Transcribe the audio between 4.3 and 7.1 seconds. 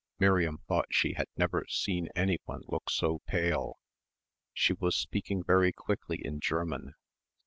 She was speaking very quickly in German.